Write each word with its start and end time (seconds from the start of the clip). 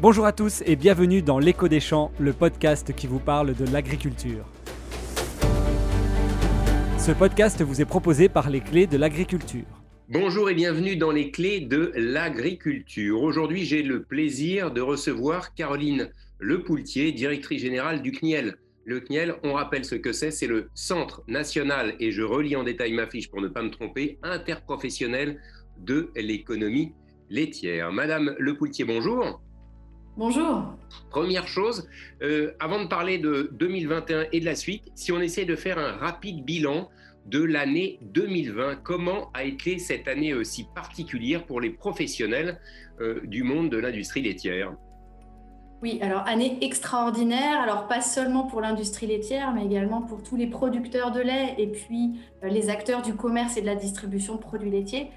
Bonjour 0.00 0.26
à 0.26 0.32
tous 0.32 0.62
et 0.64 0.76
bienvenue 0.76 1.22
dans 1.22 1.40
L'écho 1.40 1.66
des 1.66 1.80
champs, 1.80 2.12
le 2.20 2.32
podcast 2.32 2.94
qui 2.94 3.08
vous 3.08 3.18
parle 3.18 3.56
de 3.56 3.64
l'agriculture. 3.72 4.46
Ce 6.96 7.10
podcast 7.10 7.62
vous 7.62 7.80
est 7.80 7.84
proposé 7.84 8.28
par 8.28 8.48
les 8.48 8.60
clés 8.60 8.86
de 8.86 8.96
l'agriculture. 8.96 9.64
Bonjour 10.08 10.50
et 10.50 10.54
bienvenue 10.54 10.94
dans 10.94 11.10
les 11.10 11.32
clés 11.32 11.62
de 11.62 11.90
l'agriculture. 11.96 13.20
Aujourd'hui, 13.20 13.64
j'ai 13.64 13.82
le 13.82 14.04
plaisir 14.04 14.70
de 14.70 14.80
recevoir 14.80 15.52
Caroline 15.56 16.12
Lepoultier, 16.38 17.10
directrice 17.10 17.62
générale 17.62 18.00
du 18.00 18.12
CNIEL. 18.12 18.54
Le 18.84 19.00
CNIEL, 19.00 19.34
on 19.42 19.54
rappelle 19.54 19.84
ce 19.84 19.96
que 19.96 20.12
c'est, 20.12 20.30
c'est 20.30 20.46
le 20.46 20.68
Centre 20.74 21.24
national, 21.26 21.96
et 21.98 22.12
je 22.12 22.22
relis 22.22 22.54
en 22.54 22.62
détail 22.62 22.92
ma 22.92 23.08
fiche 23.08 23.28
pour 23.28 23.40
ne 23.40 23.48
pas 23.48 23.64
me 23.64 23.70
tromper, 23.70 24.20
interprofessionnel 24.22 25.40
de 25.80 26.12
l'économie 26.14 26.92
laitière. 27.30 27.90
Madame 27.90 28.36
Lepoultier, 28.38 28.84
bonjour. 28.84 29.42
Bonjour. 30.18 30.64
Première 31.10 31.46
chose, 31.46 31.88
euh, 32.22 32.50
avant 32.58 32.82
de 32.82 32.88
parler 32.88 33.18
de 33.18 33.50
2021 33.52 34.26
et 34.32 34.40
de 34.40 34.44
la 34.44 34.56
suite, 34.56 34.90
si 34.96 35.12
on 35.12 35.20
essaie 35.20 35.44
de 35.44 35.54
faire 35.54 35.78
un 35.78 35.92
rapide 35.92 36.44
bilan 36.44 36.88
de 37.26 37.40
l'année 37.40 38.00
2020, 38.02 38.80
comment 38.82 39.30
a 39.32 39.44
été 39.44 39.78
cette 39.78 40.08
année 40.08 40.34
aussi 40.34 40.66
particulière 40.74 41.46
pour 41.46 41.60
les 41.60 41.70
professionnels 41.70 42.58
euh, 43.00 43.20
du 43.26 43.44
monde 43.44 43.70
de 43.70 43.76
l'industrie 43.76 44.22
laitière? 44.22 44.72
Oui, 45.82 46.00
alors 46.02 46.26
année 46.26 46.58
extraordinaire, 46.62 47.60
alors 47.60 47.86
pas 47.86 48.00
seulement 48.00 48.42
pour 48.42 48.60
l'industrie 48.60 49.06
laitière, 49.06 49.52
mais 49.54 49.66
également 49.66 50.02
pour 50.02 50.24
tous 50.24 50.34
les 50.34 50.48
producteurs 50.48 51.12
de 51.12 51.20
lait 51.20 51.54
et 51.58 51.68
puis 51.68 52.18
euh, 52.42 52.48
les 52.48 52.70
acteurs 52.70 53.02
du 53.02 53.14
commerce 53.14 53.56
et 53.56 53.60
de 53.60 53.66
la 53.66 53.76
distribution 53.76 54.34
de 54.34 54.40
produits 54.40 54.70
laitiers. 54.70 55.12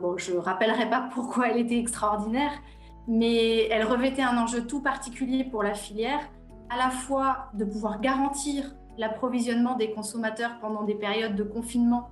bon, 0.00 0.16
je 0.16 0.32
ne 0.32 0.38
rappellerai 0.38 0.88
pas 0.88 1.08
pourquoi 1.12 1.48
elle 1.48 1.58
était 1.58 1.78
extraordinaire, 1.78 2.52
mais 3.08 3.68
elle 3.68 3.84
revêtait 3.84 4.22
un 4.22 4.36
enjeu 4.36 4.66
tout 4.66 4.80
particulier 4.82 5.44
pour 5.44 5.62
la 5.62 5.74
filière, 5.74 6.20
à 6.70 6.76
la 6.76 6.90
fois 6.90 7.50
de 7.54 7.64
pouvoir 7.64 8.00
garantir 8.00 8.74
l'approvisionnement 8.98 9.76
des 9.76 9.92
consommateurs 9.92 10.58
pendant 10.60 10.82
des 10.82 10.94
périodes 10.94 11.36
de 11.36 11.44
confinement 11.44 12.10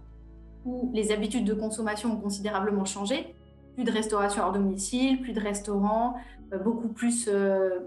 où 0.64 0.90
les 0.94 1.12
habitudes 1.12 1.44
de 1.44 1.54
consommation 1.54 2.12
ont 2.12 2.20
considérablement 2.20 2.84
changé. 2.84 3.34
Plus 3.74 3.84
de 3.84 3.90
restauration 3.90 4.42
hors 4.42 4.52
domicile, 4.52 5.20
plus 5.20 5.32
de 5.32 5.40
restaurants, 5.40 6.14
euh, 6.52 6.58
beaucoup 6.58 6.88
plus 6.88 7.28
euh, 7.28 7.80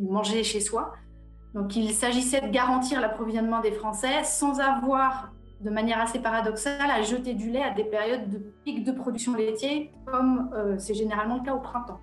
manger 0.00 0.42
chez 0.42 0.60
soi. 0.60 0.92
Donc 1.54 1.76
il 1.76 1.90
s'agissait 1.92 2.40
de 2.40 2.48
garantir 2.48 3.00
l'approvisionnement 3.00 3.60
des 3.60 3.72
Français 3.72 4.22
sans 4.24 4.60
avoir, 4.60 5.32
de 5.60 5.70
manière 5.70 6.00
assez 6.00 6.18
paradoxale, 6.18 6.90
à 6.90 7.02
jeter 7.02 7.34
du 7.34 7.50
lait 7.50 7.62
à 7.62 7.70
des 7.70 7.84
périodes 7.84 8.28
de 8.28 8.38
pic 8.64 8.84
de 8.84 8.92
production 8.92 9.34
laitier, 9.34 9.92
comme 10.06 10.50
euh, 10.54 10.76
c'est 10.78 10.94
généralement 10.94 11.36
le 11.36 11.42
cas 11.42 11.54
au 11.54 11.60
printemps. 11.60 12.00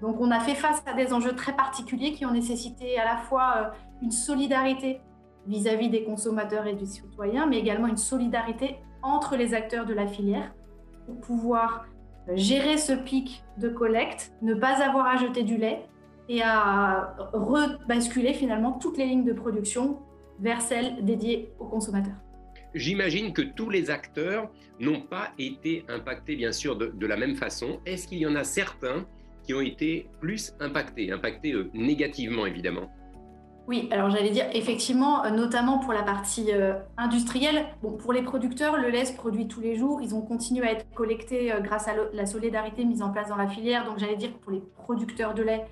Donc 0.00 0.20
on 0.20 0.30
a 0.30 0.40
fait 0.40 0.54
face 0.54 0.82
à 0.86 0.94
des 0.94 1.12
enjeux 1.12 1.34
très 1.34 1.54
particuliers 1.54 2.12
qui 2.12 2.24
ont 2.24 2.32
nécessité 2.32 2.98
à 2.98 3.04
la 3.04 3.16
fois 3.18 3.54
euh, 3.56 3.64
une 4.02 4.10
solidarité 4.10 5.00
vis-à-vis 5.46 5.88
des 5.88 6.04
consommateurs 6.04 6.66
et 6.66 6.74
des 6.74 6.86
citoyens, 6.86 7.46
mais 7.46 7.58
également 7.58 7.86
une 7.86 7.96
solidarité 7.96 8.76
entre 9.02 9.36
les 9.36 9.54
acteurs 9.54 9.86
de 9.86 9.94
la 9.94 10.06
filière 10.06 10.52
pour 11.06 11.20
pouvoir 11.20 11.86
euh, 12.28 12.36
gérer 12.36 12.78
ce 12.78 12.92
pic 12.92 13.44
de 13.58 13.68
collecte, 13.68 14.32
ne 14.42 14.54
pas 14.54 14.82
avoir 14.82 15.06
à 15.06 15.16
jeter 15.16 15.42
du 15.42 15.56
lait 15.56 15.86
et 16.28 16.42
à 16.42 17.16
rebasculer 17.32 18.32
finalement 18.34 18.72
toutes 18.72 18.96
les 18.96 19.06
lignes 19.06 19.24
de 19.24 19.32
production 19.32 19.98
vers 20.38 20.60
celles 20.62 21.04
dédiées 21.04 21.52
aux 21.58 21.66
consommateurs. 21.66 22.14
J'imagine 22.72 23.32
que 23.32 23.42
tous 23.42 23.68
les 23.68 23.90
acteurs 23.90 24.48
n'ont 24.78 25.00
pas 25.00 25.30
été 25.38 25.84
impactés, 25.88 26.36
bien 26.36 26.52
sûr, 26.52 26.76
de, 26.76 26.86
de 26.86 27.06
la 27.06 27.16
même 27.16 27.34
façon. 27.34 27.80
Est-ce 27.84 28.06
qu'il 28.06 28.18
y 28.18 28.26
en 28.26 28.36
a 28.36 28.44
certains 28.44 29.04
qui 29.42 29.54
ont 29.54 29.60
été 29.60 30.08
plus 30.20 30.54
impactés, 30.60 31.12
impactés 31.12 31.52
euh, 31.52 31.70
négativement 31.74 32.46
évidemment. 32.46 32.90
Oui, 33.68 33.88
alors 33.92 34.10
j'allais 34.10 34.30
dire 34.30 34.46
effectivement, 34.52 35.24
euh, 35.24 35.30
notamment 35.30 35.78
pour 35.78 35.92
la 35.92 36.02
partie 36.02 36.52
euh, 36.52 36.74
industrielle. 36.96 37.66
Bon, 37.82 37.92
pour 37.92 38.12
les 38.12 38.22
producteurs, 38.22 38.76
le 38.76 38.90
lait 38.90 39.04
se 39.04 39.12
produit 39.12 39.46
tous 39.46 39.60
les 39.60 39.76
jours. 39.76 40.00
Ils 40.02 40.14
ont 40.14 40.22
continué 40.22 40.66
à 40.66 40.72
être 40.72 40.90
collectés 40.92 41.52
grâce 41.62 41.86
à 41.86 41.92
la 42.12 42.26
solidarité 42.26 42.84
mise 42.84 43.02
en 43.02 43.10
place 43.10 43.28
dans 43.28 43.36
la 43.36 43.48
filière. 43.48 43.84
Donc 43.84 43.98
j'allais 43.98 44.16
dire 44.16 44.32
que 44.32 44.38
pour 44.38 44.52
les 44.52 44.62
producteurs 44.76 45.34
de 45.34 45.42
lait, 45.42 45.66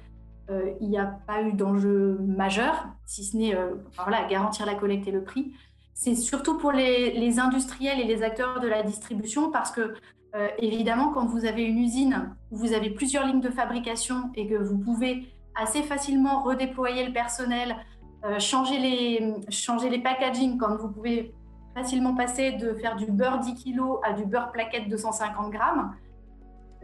il 0.81 0.89
n'y 0.89 0.99
a 0.99 1.05
pas 1.27 1.43
eu 1.43 1.53
d'enjeu 1.53 2.19
majeur, 2.21 2.87
si 3.05 3.23
ce 3.23 3.37
n'est 3.37 3.55
voilà, 4.03 4.27
garantir 4.29 4.65
la 4.65 4.75
collecte 4.75 5.07
et 5.07 5.11
le 5.11 5.23
prix. 5.23 5.53
C'est 5.93 6.15
surtout 6.15 6.57
pour 6.57 6.73
les, 6.73 7.13
les, 7.13 7.39
industriels 7.39 8.01
et 8.01 8.05
les 8.05 8.23
acteurs 8.23 8.61
de 8.61 8.69
la 8.69 8.83
distribution 8.83 9.51
parce 9.51 9.73
que 9.73 9.95
euh, 10.35 10.49
évidemment, 10.59 11.11
quand 11.13 11.27
vous 11.27 11.47
avez 11.47 11.63
une 11.63 11.79
usine 11.79 12.35
où 12.51 12.57
vous 12.57 12.73
avez 12.73 12.91
plusieurs 12.91 13.27
lignes 13.27 13.41
de 13.41 13.51
fabrication 13.51 14.31
et 14.35 14.47
que 14.47 14.57
vous 14.57 14.79
pouvez 14.79 15.27
assez 15.55 15.83
facilement 15.83 16.43
redéployer 16.43 17.07
le 17.07 17.13
personnel, 17.13 17.77
euh, 18.25 18.39
changer, 18.39 18.79
les, 18.79 19.35
changer 19.51 19.89
les 19.89 20.01
packaging, 20.01 20.59
quand 20.59 20.77
vous 20.77 20.89
pouvez 20.89 21.35
facilement 21.75 22.15
passer 22.15 22.53
de 22.53 22.75
faire 22.75 22.97
du 22.97 23.07
beurre 23.07 23.39
10 23.39 23.55
kg 23.55 23.81
à 24.03 24.13
du 24.13 24.27
beurre 24.27 24.53
plaquette 24.53 24.89
250 24.89 25.51
grammes, 25.51 25.95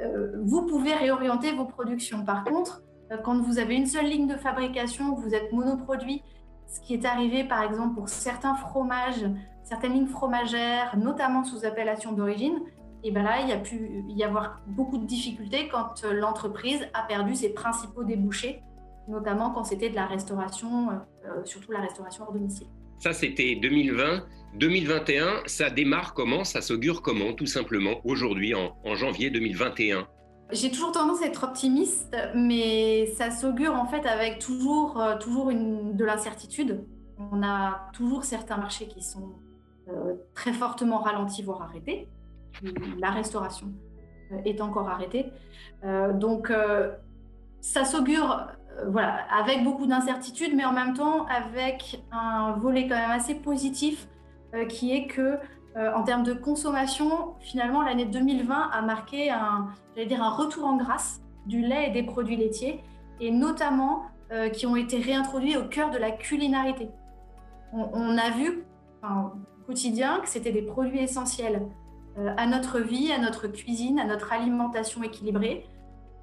euh, 0.01 0.41
vous 0.43 0.67
pouvez 0.67 0.95
réorienter 0.95 1.53
vos 1.53 1.67
productions. 1.67 2.25
Par 2.25 2.45
contre, 2.45 2.83
quand 3.23 3.39
vous 3.41 3.59
avez 3.59 3.77
une 3.77 3.87
seule 3.87 4.07
ligne 4.07 4.27
de 4.27 4.37
fabrication, 4.37 5.15
vous 5.15 5.35
êtes 5.35 5.53
monoproduit, 5.53 6.23
ce 6.67 6.81
qui 6.81 6.95
est 6.95 7.05
arrivé 7.05 7.45
par 7.45 7.63
exemple 7.63 7.95
pour 7.95 8.09
certains 8.09 8.55
fromages, 8.55 9.27
certaines 9.63 9.93
lignes 9.93 10.07
fromagères, 10.07 10.97
notamment 10.97 11.45
sous 11.45 11.65
appellation 11.65 12.13
d'origine, 12.13 12.59
et 13.05 13.11
bien 13.11 13.23
là, 13.23 13.41
il 13.43 13.49
y 13.49 13.53
a 13.53 13.59
pu 13.59 14.03
y 14.09 14.25
avoir 14.25 14.63
beaucoup 14.67 14.97
de 14.97 15.05
difficultés 15.05 15.69
quand 15.71 16.03
euh, 16.05 16.15
l'entreprise 16.15 16.89
a 16.95 17.03
perdu 17.03 17.35
ses 17.35 17.53
principaux 17.53 18.03
débouchés, 18.03 18.63
notamment 19.09 19.51
quand 19.51 19.65
c'était 19.65 19.91
de 19.91 19.95
la 19.95 20.07
restauration, 20.07 20.89
euh, 20.91 20.93
euh, 21.27 21.45
surtout 21.45 21.71
la 21.71 21.81
restauration 21.81 22.25
hors 22.25 22.33
domicile. 22.33 22.67
Ça, 22.99 23.13
c'était 23.13 23.57
2020. 23.57 24.25
2021, 24.59 25.43
ça 25.47 25.69
démarre 25.69 26.15
comment? 26.15 26.45
Ça 26.45 26.63
s'augure 26.63 27.03
comment, 27.03 27.35
tout 27.35 27.47
simplement, 27.47 28.01
aujourd'hui, 28.05 28.55
en, 28.55 28.95
janvier 28.95 29.31
2021 29.31 30.09
j'ai 30.53 30.71
toujours 30.71 30.93
tendance 30.93 31.23
à 31.23 31.27
être 31.27 31.43
optimiste, 31.43 32.15
mais 32.35 33.07
ça 33.17 33.31
s'augure 33.31 33.73
en 33.75 33.87
fait 33.87 34.07
avec 34.07 34.39
toujours, 34.39 35.03
toujours 35.19 35.49
une, 35.49 35.97
de 35.97 36.05
l'incertitude. 36.05 36.85
On 37.33 37.43
a 37.43 37.89
toujours 37.95 38.25
certains 38.25 38.59
marchés 38.59 38.87
qui 38.87 39.03
sont 39.03 39.33
très 40.35 40.53
fortement 40.53 40.99
ralentis, 40.99 41.43
voire 41.43 41.63
arrêtés 41.63 42.09
la 42.99 43.11
restauration 43.11 43.73
euh, 44.33 44.37
est 44.45 44.61
encore 44.61 44.89
arrêtée. 44.89 45.33
Euh, 45.85 46.13
donc, 46.13 46.51
euh, 46.51 46.93
ça 47.61 47.85
s'augure 47.85 48.49
voilà, 48.89 49.19
avec 49.33 49.63
beaucoup 49.63 49.87
d'incertitudes, 49.87 50.55
mais 50.55 50.65
en 50.65 50.73
même 50.73 50.95
temps 50.95 51.27
avec 51.27 52.03
un 52.11 52.53
volet 52.53 52.89
quand 52.89 52.97
même 52.97 53.11
assez 53.11 53.37
positif 53.37 54.09
qui 54.69 54.93
est 54.93 55.07
que 55.07 55.39
en 55.77 56.03
termes 56.03 56.23
de 56.23 56.33
consommation, 56.33 57.35
finalement, 57.41 57.83
l'année 57.83 58.05
2020 58.05 58.71
a 58.73 58.83
marqué 58.83 59.31
un, 59.31 59.69
dire, 59.97 60.23
un 60.23 60.31
retour 60.31 60.67
en 60.67 60.77
grâce 60.77 61.21
du 61.47 61.61
lait 61.61 61.89
et 61.89 61.91
des 61.91 62.03
produits 62.03 62.37
laitiers, 62.37 62.83
et 63.21 63.31
notamment 63.31 64.03
qui 64.53 64.67
ont 64.67 64.77
été 64.77 64.99
réintroduits 64.99 65.57
au 65.57 65.65
cœur 65.65 65.91
de 65.91 65.99
la 65.99 66.11
culinarité. 66.11 66.89
On, 67.73 68.17
a 68.19 68.31
vu 68.31 68.65
au 69.03 69.67
quotidien 69.67 70.21
que 70.21 70.29
c'était 70.29 70.53
des 70.53 70.63
produits 70.63 71.01
essentiels 71.01 71.63
à 72.17 72.47
notre 72.47 72.79
vie, 72.81 73.11
à 73.13 73.19
notre 73.19 73.49
cuisine, 73.49 73.99
à 73.99 74.05
notre 74.05 74.33
alimentation 74.33 75.03
équilibrée. 75.03 75.67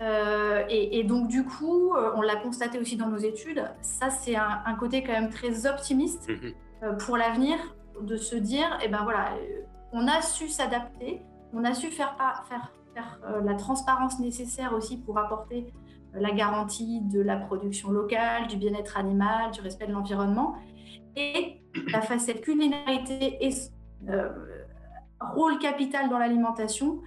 Euh, 0.01 0.63
et, 0.67 1.03
donc 1.03 1.27
du 1.27 1.43
coup, 1.43 1.93
euh, 1.93 2.11
on 2.15 2.21
l'a 2.21 2.35
constaté 2.37 2.79
aussi 2.79 2.97
dans 2.97 3.07
nos 3.07 3.17
études, 3.17 3.63
ça 3.81 4.09
c'est 4.09 4.35
un, 4.35 4.75
côté 4.79 5.03
quand 5.03 5.11
même 5.11 5.29
très 5.29 5.67
optimiste 5.67 6.27
mhm. 6.27 6.97
pour 6.97 7.17
l'avenir, 7.17 7.57
de 8.01 8.17
se 8.17 8.35
dire, 8.35 8.79
eh 8.83 8.87
ben 8.87 9.03
voilà, 9.03 9.29
on 9.91 10.07
a 10.07 10.21
su 10.23 10.49
s'adapter, 10.49 11.21
on 11.53 11.63
a 11.63 11.75
su 11.75 11.91
faire, 11.91 12.15
faire, 12.49 12.71
faire 12.95 13.19
la 13.43 13.53
transparence 13.53 14.19
nécessaire 14.19 14.73
aussi 14.73 14.97
pour 14.97 15.19
apporter 15.19 15.71
la 16.15 16.31
garantie 16.31 17.01
de 17.01 17.21
la 17.21 17.37
production 17.37 17.91
locale, 17.91 18.47
du 18.47 18.57
bien-être 18.57 18.97
animal, 18.97 19.51
du 19.51 19.61
respect 19.61 19.85
de 19.85 19.93
l'environnement. 19.93 20.55
Et 21.15 21.61
la 21.91 22.01
facette 22.01 22.41
culinarité 22.41 23.37
est 23.45 23.71
rôle 25.33 25.59
capital 25.59 26.09
dans 26.09 26.19
l'alimentation 26.19 27.01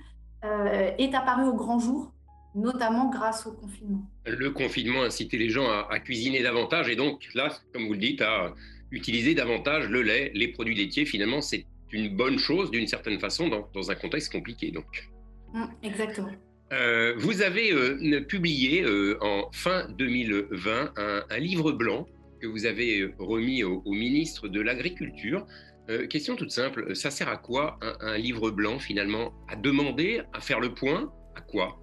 euh, 0.45 0.91
est 0.99 1.15
apparu 1.15 1.45
au 1.45 1.55
grand 1.55 1.79
jour, 1.79 2.13
notamment 2.55 3.09
grâce 3.11 3.47
au 3.47 3.53
confinement. 3.53 4.03
Le 4.27 4.51
confinement 4.51 5.03
a 5.03 5.07
incité 5.07 5.39
les 5.39 5.49
gens 5.49 5.67
à, 5.67 5.99
cuisiner 6.01 6.43
davantage 6.43 6.89
et 6.89 6.97
donc 6.97 7.29
là, 7.35 7.49
comme 7.73 7.87
vous 7.87 7.95
le 7.95 7.99
dites, 7.99 8.21
à 8.21 8.55
utiliser 8.91 9.35
davantage 9.35 9.89
le 9.89 10.03
lait, 10.03 10.31
les 10.35 10.49
produits 10.49 10.75
laitiers. 10.75 11.07
Finalement, 11.07 11.41
c'est 11.41 11.67
une 11.93 12.15
bonne 12.15 12.39
chose 12.39 12.71
d'une 12.71 12.87
certaine 12.87 13.19
façon 13.19 13.49
dans, 13.49 13.91
un 13.91 13.95
contexte 13.95 14.33
compliqué. 14.33 14.71
Donc. 14.71 15.09
Mmh, 15.53 15.65
exactement. 15.83 16.33
Euh, 16.73 17.15
vous 17.19 17.43
avez 17.43 17.73
euh, 17.73 18.21
publié 18.21 18.85
en 19.21 19.49
fin 19.53 19.89
2020 19.99 20.93
un, 20.97 21.39
livre 21.39 21.73
blanc 21.73 22.07
que 22.41 22.47
vous 22.47 22.67
avez 22.67 23.15
remis 23.19 23.63
au 23.63 23.93
ministre 23.93 24.49
de 24.49 24.61
l'Agriculture 24.61 25.47
euh, 25.91 26.07
question 26.07 26.37
toute 26.37 26.51
simple, 26.51 26.97
ça 26.97 27.11
sert 27.11 27.29
à 27.29 27.37
quoi 27.37 27.79
un, 28.01 28.17
livre 28.17 28.51
blanc 28.51 28.79
finalement? 28.79 29.33
À 29.49 29.57
demander, 29.57 30.23
à 30.33 30.41
faire 30.41 30.61
le 30.61 30.73
point? 30.73 31.13
À 31.37 31.41
quoi? 31.41 31.79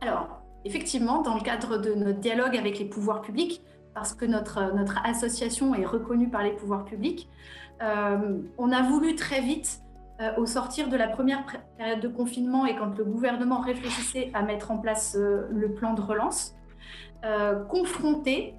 Alors, 0.00 0.42
effectivement, 0.64 1.22
dans 1.22 1.34
le 1.34 1.42
cadre 1.42 1.78
de 1.78 1.94
notre 1.94 2.20
dialogue 2.20 2.56
avec 2.56 2.78
les 2.78 2.86
pouvoirs 2.86 3.20
publics, 3.20 3.62
parce 3.94 4.14
que 4.14 4.24
notre, 4.24 4.74
notre 4.74 4.98
association 5.04 5.74
est 5.74 5.84
reconnue 5.84 6.30
par 6.30 6.42
les 6.42 6.52
pouvoirs 6.52 6.84
publics, 6.84 7.28
euh, 7.82 8.38
on 8.58 8.70
a 8.72 8.82
voulu 8.82 9.16
très 9.16 9.40
vite, 9.40 9.80
euh, 10.20 10.30
au 10.36 10.46
sortir 10.46 10.88
de 10.88 10.96
la 10.96 11.08
première 11.08 11.44
période 11.76 12.00
de 12.00 12.08
confinement 12.08 12.64
et 12.66 12.76
quand 12.76 12.96
le 12.96 13.04
gouvernement 13.04 13.60
réfléchissait 13.60 14.30
à 14.34 14.42
mettre 14.42 14.70
en 14.70 14.78
place 14.78 15.16
euh, 15.18 15.48
le 15.50 15.74
plan 15.74 15.94
de 15.94 16.00
relance, 16.00 16.54
confronter 17.68 18.56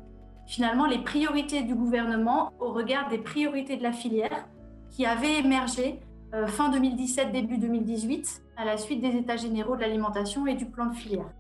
finalement 0.47 0.85
les 0.85 0.99
priorités 0.99 1.63
du 1.63 1.75
gouvernement 1.75 2.51
au 2.59 2.71
regard 2.71 3.09
des 3.09 3.17
priorités 3.17 3.77
de 3.77 3.83
la 3.83 3.91
filière 3.91 4.47
qui 4.89 5.05
avaient 5.05 5.39
émergé 5.39 5.99
fin 6.47 6.69
2017, 6.69 7.31
début 7.31 7.57
2018, 7.57 8.43
à 8.57 8.65
la 8.65 8.77
suite 8.77 9.01
des 9.01 9.15
États 9.15 9.37
généraux 9.37 9.75
de 9.75 9.81
l'alimentation 9.81 10.47
et 10.47 10.55
du 10.55 10.65
plan 10.65 10.87
de 10.87 10.95
filière. 10.95 11.31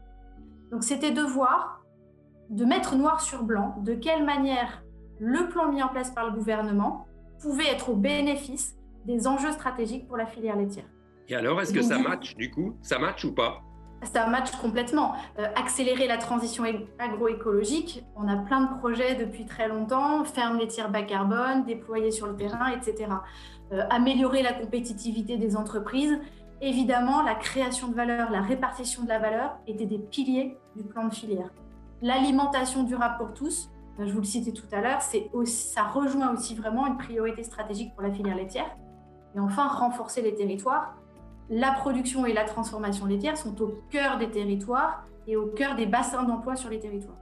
Donc 0.71 0.83
c'était 0.83 1.11
de 1.11 1.21
voir 1.21 1.83
de 2.49 2.65
mettre 2.65 2.95
noir 2.95 3.21
sur 3.21 3.43
blanc 3.43 3.75
de 3.83 3.93
quelle 3.93 4.23
manière 4.23 4.83
le 5.19 5.49
plan 5.49 5.71
mis 5.71 5.81
en 5.81 5.87
place 5.87 6.11
par 6.11 6.25
le 6.25 6.31
gouvernement 6.31 7.05
pouvait 7.39 7.67
être 7.67 7.89
au 7.89 7.95
bénéfice 7.95 8.75
des 9.05 9.27
enjeux 9.27 9.51
stratégiques 9.51 10.07
pour 10.07 10.17
la 10.17 10.25
filière 10.25 10.55
laitière. 10.55 10.85
Et 11.29 11.35
alors, 11.35 11.61
est-ce 11.61 11.73
que 11.73 11.81
ça 11.81 11.97
match 11.97 12.35
du 12.35 12.51
coup? 12.51 12.75
Ça 12.81 12.99
match 12.99 13.23
ou 13.23 13.33
pas? 13.33 13.61
Ça 14.11 14.27
match 14.27 14.51
complètement. 14.61 15.13
Euh, 15.39 15.45
accélérer 15.55 16.07
la 16.07 16.17
transition 16.17 16.63
agroécologique, 16.99 18.03
on 18.15 18.27
a 18.27 18.35
plein 18.37 18.61
de 18.61 18.79
projets 18.79 19.15
depuis 19.15 19.45
très 19.45 19.67
longtemps, 19.67 20.23
ferme 20.23 20.57
laitière 20.57 20.89
bas 20.89 21.03
carbone, 21.03 21.65
déployés 21.65 22.11
sur 22.11 22.27
le 22.27 22.35
terrain, 22.35 22.67
etc. 22.67 23.09
Euh, 23.71 23.83
améliorer 23.89 24.43
la 24.43 24.53
compétitivité 24.53 25.37
des 25.37 25.55
entreprises. 25.55 26.19
Évidemment, 26.61 27.21
la 27.23 27.35
création 27.35 27.89
de 27.89 27.95
valeur, 27.95 28.31
la 28.31 28.41
répartition 28.41 29.03
de 29.03 29.09
la 29.09 29.19
valeur 29.19 29.57
étaient 29.67 29.85
des 29.85 29.99
piliers 29.99 30.57
du 30.75 30.83
plan 30.83 31.07
de 31.07 31.13
filière 31.13 31.49
l'alimentation 32.03 32.83
durable 32.83 33.15
pour 33.17 33.33
tous, 33.33 33.71
euh, 33.99 34.05
je 34.05 34.11
vous 34.13 34.19
le 34.19 34.25
citais 34.25 34.51
tout 34.51 34.67
à 34.71 34.81
l'heure, 34.81 35.01
ça 35.01 35.83
rejoint 35.83 36.33
aussi 36.33 36.53
vraiment 36.53 36.85
une 36.85 36.97
priorité 36.97 37.43
stratégique 37.43 37.93
pour 37.95 38.03
la 38.03 38.11
filière 38.11 38.35
laitière. 38.35 38.75
Et 39.35 39.39
enfin, 39.39 39.67
renforcer 39.67 40.21
les 40.21 40.35
territoires. 40.35 40.95
La 41.55 41.71
production 41.71 42.25
et 42.25 42.33
la 42.33 42.45
transformation 42.45 43.05
laitière 43.05 43.37
sont 43.37 43.61
au 43.61 43.79
cœur 43.91 44.17
des 44.17 44.31
territoires 44.31 45.05
et 45.27 45.37
au 45.37 45.45
cœur 45.45 45.75
des 45.75 45.85
bassins 45.85 46.23
d'emploi 46.23 46.55
sur 46.55 46.71
les 46.71 46.79
territoires. 46.79 47.19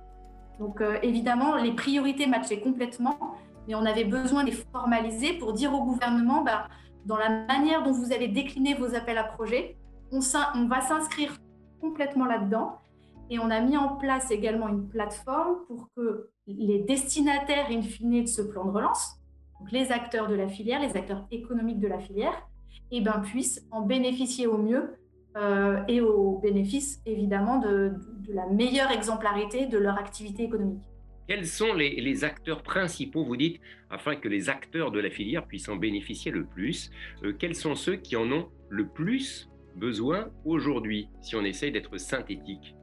Donc 0.57 0.79
euh, 0.79 0.97
évidemment, 1.03 1.57
les 1.57 1.73
priorités 1.73 2.27
matchaient 2.27 2.61
complètement, 2.61 3.17
mais 3.67 3.75
on 3.75 3.85
avait 3.85 4.05
besoin 4.05 4.45
de 4.45 4.51
les 4.51 4.55
formaliser 4.71 5.33
pour 5.33 5.51
dire 5.51 5.73
au 5.73 5.83
gouvernement, 5.83 6.43
bah, 6.43 6.69
dans 7.05 7.17
la 7.17 7.45
manière 7.45 7.83
dont 7.83 7.91
vous 7.91 8.13
allez 8.13 8.29
décliner 8.29 8.73
vos 8.73 8.95
appels 8.95 9.17
à 9.17 9.25
projets, 9.25 9.75
on, 10.13 10.19
va 10.19 10.79
s'inscrire 10.79 11.37
complètement 11.81 12.25
là-dedans 12.25 12.77
et 13.29 13.37
on 13.37 13.49
a 13.49 13.59
mis 13.59 13.75
en 13.75 13.97
place 13.97 14.31
également 14.31 14.69
une 14.69 14.87
plateforme 14.87 15.57
pour 15.67 15.89
que 15.97 16.29
les 16.47 16.79
destinataires, 16.79 17.67
in 17.69 17.81
fine, 17.81 18.23
de 18.23 18.27
ce 18.27 18.41
plan 18.41 18.63
de 18.63 18.71
relance, 18.71 19.17
les 19.73 19.91
acteurs 19.91 20.29
de 20.29 20.35
la 20.35 20.47
filière, 20.47 20.79
les 20.79 20.95
acteurs 20.95 21.27
économiques 21.31 21.81
de 21.81 21.87
la 21.89 21.99
filière, 21.99 22.47
eh 22.91 23.01
ben, 23.01 23.19
puissent 23.19 23.65
en 23.71 23.81
bénéficier 23.81 24.47
au 24.47 24.57
mieux 24.57 24.95
euh, 25.37 25.81
et 25.87 26.01
au 26.01 26.39
bénéfice, 26.39 27.01
évidemment, 27.05 27.59
de, 27.59 27.93
la 28.29 28.47
meilleure 28.47 28.91
exemplarité 28.91 29.65
de 29.65 29.77
leur 29.77 29.97
activité 29.97 30.43
économique. 30.43 30.83
Quels 31.27 31.47
sont 31.47 31.73
les, 31.73 32.23
acteurs 32.23 32.61
principaux, 32.63 33.23
vous 33.23 33.37
dites, 33.37 33.61
afin 33.89 34.15
que 34.15 34.27
les 34.27 34.49
acteurs 34.49 34.91
de 34.91 34.99
la 34.99 35.09
filière 35.09 35.45
puissent 35.45 35.69
en 35.69 35.77
bénéficier 35.77 36.31
le 36.31 36.45
plus 36.45 36.91
euh, 37.23 37.33
Quels 37.37 37.55
sont 37.55 37.75
ceux 37.75 37.95
qui 37.95 38.15
en 38.15 38.29
ont 38.31 38.49
le 38.69 38.87
plus 38.87 39.49
besoin 39.75 40.29
aujourd'hui, 40.43 41.07
si 41.21 41.35
on 41.35 41.43
essaye 41.43 41.71
d'être 41.71 41.97
synthétique? 41.97 42.75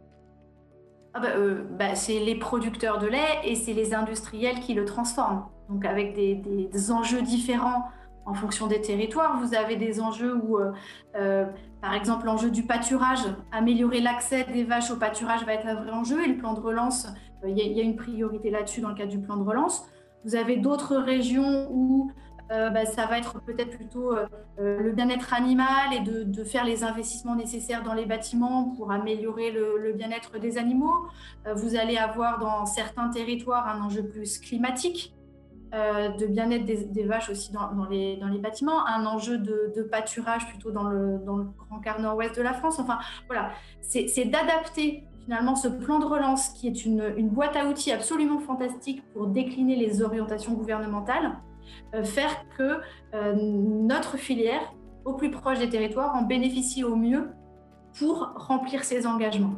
Ah 1.14 1.20
bah, 1.20 1.28
euh, 1.36 1.64
bah, 1.78 1.94
c'est 1.94 2.20
les 2.20 2.36
producteurs 2.36 2.98
de 2.98 3.06
lait 3.06 3.40
et 3.44 3.54
c'est 3.54 3.72
les 3.72 3.92
industriels 3.92 4.60
qui 4.60 4.74
le 4.74 4.84
transforment. 4.84 5.46
Donc 5.68 5.84
avec 5.84 6.14
des, 6.14 6.90
enjeux 6.90 7.22
différents 7.22 7.84
en 8.28 8.34
fonction 8.34 8.66
des 8.66 8.80
territoires. 8.80 9.40
Vous 9.40 9.54
avez 9.54 9.76
des 9.76 10.00
enjeux 10.00 10.36
où, 10.36 10.58
euh, 10.58 10.72
euh, 11.16 11.46
par 11.80 11.94
exemple, 11.94 12.26
l'enjeu 12.26 12.50
du 12.50 12.62
pâturage, 12.62 13.24
améliorer 13.52 14.00
l'accès 14.00 14.44
des 14.44 14.64
vaches 14.64 14.90
au 14.90 14.96
pâturage 14.96 15.44
va 15.44 15.54
être 15.54 15.66
un 15.66 15.74
vrai 15.74 15.90
enjeu. 15.90 16.22
Et 16.24 16.28
le 16.28 16.36
plan 16.36 16.54
de 16.54 16.60
relance, 16.60 17.08
il 17.46 17.56
y, 17.56 17.80
a 17.80 17.82
une 17.82 17.96
priorité 17.96 18.50
là-dessus 18.50 18.80
dans 18.80 18.88
le 18.88 18.94
cadre 18.94 19.10
du 19.10 19.20
plan 19.20 19.36
de 19.36 19.44
relance. 19.44 19.86
Vous 20.24 20.34
avez 20.34 20.56
d'autres 20.56 20.96
régions 20.96 21.68
où 21.70 22.10
euh, 22.50 22.70
bah, 22.70 22.86
ça 22.86 23.04
va 23.06 23.18
être 23.18 23.40
peut-être 23.42 23.76
plutôt 23.76 24.12
euh, 24.12 24.26
euh, 24.58 24.80
le 24.80 24.92
bien-être 24.92 25.34
animal 25.34 25.92
et 25.92 26.00
de, 26.00 26.44
faire 26.44 26.64
les 26.64 26.82
investissements 26.82 27.36
nécessaires 27.36 27.82
dans 27.82 27.92
les 27.92 28.06
bâtiments 28.06 28.72
pour 28.76 28.90
améliorer 28.90 29.50
le, 29.50 29.92
bien-être 29.92 30.38
des 30.38 30.56
animaux. 30.56 31.08
vous 31.56 31.76
allez 31.76 31.98
avoir 31.98 32.38
dans 32.38 32.64
certains 32.64 33.08
territoires 33.10 33.66
un 33.68 33.82
enjeu 33.82 34.02
plus 34.02 34.38
climatique. 34.38 35.14
De 35.72 36.26
bien-être 36.26 36.64
des, 36.64 37.04
vaches 37.04 37.28
aussi 37.28 37.52
dans, 37.52 37.86
les, 37.90 38.18
bâtiments, 38.38 38.86
un 38.86 39.06
enjeu 39.06 39.38
de, 39.38 39.82
pâturage 39.82 40.46
plutôt 40.48 40.70
dans 40.70 40.84
le, 40.84 41.18
grand 41.18 41.80
quart 41.80 42.00
nord-ouest 42.00 42.36
de 42.36 42.42
la 42.42 42.54
France. 42.54 42.78
Enfin, 42.78 42.98
voilà, 43.26 43.50
c'est 43.80 44.24
d'adapter 44.24 45.04
finalement 45.24 45.56
ce 45.56 45.68
plan 45.68 45.98
de 45.98 46.06
relance 46.06 46.48
qui 46.50 46.68
est 46.68 46.84
une, 46.86 47.12
une, 47.16 47.28
boîte 47.28 47.54
à 47.56 47.66
outils 47.66 47.92
absolument 47.92 48.38
fantastique 48.38 49.02
pour 49.12 49.26
décliner 49.26 49.76
les 49.76 50.02
orientations 50.02 50.54
gouvernementales 50.54 51.38
euh, 51.94 52.04
faire 52.04 52.44
que 52.56 52.80
euh, 53.14 53.34
notre 53.34 54.18
filière, 54.18 54.60
au 55.04 55.14
plus 55.14 55.30
proche 55.30 55.58
des 55.58 55.68
territoires, 55.70 56.14
en 56.14 56.22
bénéficie 56.22 56.84
au 56.84 56.96
mieux 56.96 57.30
pour 57.98 58.30
remplir 58.36 58.84
ses 58.84 59.06
engagements. 59.06 59.54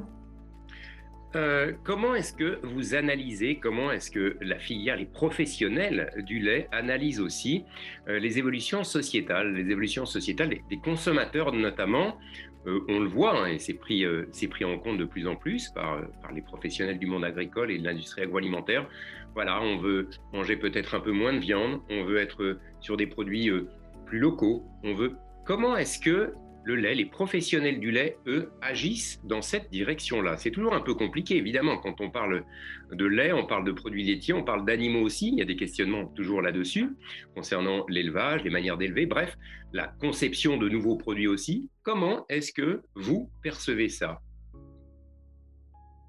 Euh, 1.36 1.72
comment 1.84 2.14
est-ce 2.14 2.32
que 2.32 2.58
vous 2.64 2.94
analysez, 2.94 3.56
comment 3.56 3.92
est-ce 3.92 4.10
que 4.10 4.36
la 4.40 4.58
filière, 4.58 4.96
les 4.96 5.06
professionnels 5.06 6.12
du 6.26 6.40
lait 6.40 6.68
analysent 6.72 7.20
aussi 7.20 7.64
les 8.08 8.38
évolutions 8.38 8.82
sociétales, 8.82 9.54
les 9.54 9.70
évolutions 9.70 10.06
sociétales 10.06 10.48
des, 10.68 10.78
consommateurs 10.78 11.52
notamment? 11.52 12.18
On 12.66 12.98
le 12.98 13.08
voit, 13.08 13.38
hein, 13.38 13.46
et 13.46 13.58
c'est 13.58 13.74
pris, 13.74 14.04
pris 14.50 14.64
en 14.64 14.78
compte 14.78 14.98
de 14.98 15.04
plus 15.04 15.26
en 15.26 15.36
plus 15.36 15.70
par, 15.70 16.00
par 16.20 16.32
les 16.32 16.42
professionnels 16.42 16.98
du 16.98 17.06
monde 17.06 17.24
agricole 17.24 17.70
et 17.70 17.78
de 17.78 17.84
l'industrie 17.84 18.22
agroalimentaire. 18.22 18.86
Voilà, 19.34 19.62
on 19.62 19.76
veut 19.76 20.08
manger 20.32 20.56
peut-être 20.56 20.94
un 20.94 21.00
peu 21.00 21.12
moins 21.12 21.32
de 21.32 21.38
viande, 21.38 21.80
on 21.88 22.04
veut 22.04 22.18
être 22.18 22.58
sur 22.80 22.96
des 22.96 23.06
produits 23.06 23.48
euh, 23.48 23.68
plus 24.06 24.18
locaux, 24.18 24.64
on 24.82 24.94
veut. 24.94 25.16
Comment 25.46 25.76
est-ce 25.76 26.00
que 26.00 26.34
le 26.64 26.76
lait, 26.76 26.94
les 26.94 27.06
professionnels 27.06 27.80
du 27.80 27.90
lait, 27.90 28.18
eux, 28.26 28.50
agissent 28.60 29.20
dans 29.24 29.42
cette 29.42 29.70
direction-là 29.70 30.36
C'est 30.36 30.50
toujours 30.50 30.74
un 30.74 30.80
peu 30.80 30.94
compliqué, 30.94 31.36
évidemment. 31.36 31.78
Quand 31.78 32.00
on 32.00 32.10
parle 32.10 32.44
de 32.92 33.04
lait, 33.04 33.32
on 33.32 33.46
parle 33.46 33.64
de 33.64 33.72
produits 33.72 34.04
laitiers, 34.04 34.34
on 34.34 34.44
parle 34.44 34.64
d'animaux 34.64 35.00
aussi. 35.00 35.28
Il 35.28 35.38
y 35.38 35.42
a 35.42 35.46
des 35.46 35.56
questionnements 35.56 36.06
toujours 36.06 36.42
là-dessus, 36.42 36.96
concernant 37.34 37.84
l'élevage, 37.88 38.44
les 38.44 38.50
manières 38.50 38.76
d'élever, 38.76 39.06
bref, 39.06 39.36
la 39.72 39.86
conception 39.86 40.56
de 40.56 40.68
nouveaux 40.68 40.96
produits 40.96 41.28
aussi. 41.28 41.70
Comment 41.82 42.26
est-ce 42.28 42.52
que 42.52 42.82
vous 42.94 43.30
percevez 43.42 43.88
ça? 43.88 44.20